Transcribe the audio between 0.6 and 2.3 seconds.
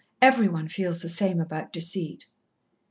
feels the same about deceit."